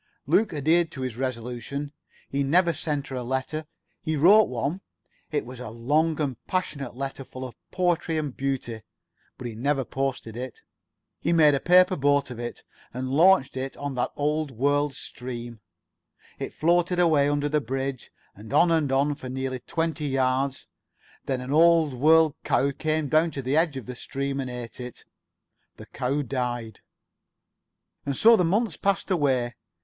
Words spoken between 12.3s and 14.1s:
of it. And launched it on that